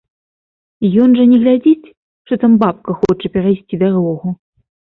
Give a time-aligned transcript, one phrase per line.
[1.03, 1.91] Ён жа не глядзіць,
[2.31, 4.27] што там бабка хоча перайсці дарогу.